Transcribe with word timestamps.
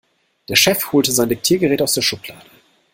Der 0.49 0.55
Chef 0.55 0.93
holte 0.93 1.11
sein 1.11 1.29
Diktiergerät 1.29 1.79
aus 1.83 1.93
der 1.93 2.01
Schublade. 2.01 2.41